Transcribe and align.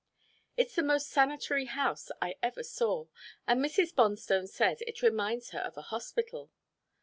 It's 0.57 0.73
the 0.73 0.81
most 0.81 1.09
sanitary 1.11 1.65
house 1.65 2.09
I 2.19 2.33
ever 2.41 2.63
saw, 2.63 3.05
and 3.47 3.63
Mrs. 3.63 3.93
Bonstone 3.93 4.47
says 4.49 4.81
it 4.87 5.03
reminds 5.03 5.51
her 5.51 5.59
of 5.59 5.77
a 5.77 5.81
hospital. 5.93 6.49